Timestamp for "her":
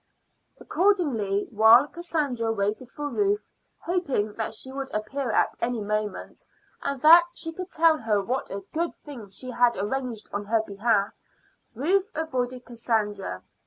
7.99-8.19, 10.45-10.63